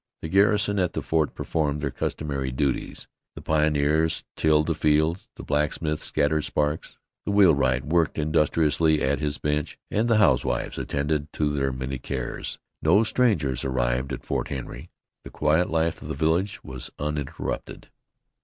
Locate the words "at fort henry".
14.11-14.89